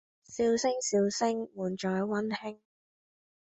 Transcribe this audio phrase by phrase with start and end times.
[0.25, 2.59] 笑聲笑聲，滿載溫馨